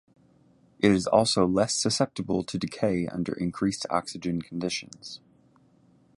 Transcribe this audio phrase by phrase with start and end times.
[0.79, 5.21] It is also less susceptible to decay under increased oxygen conditions.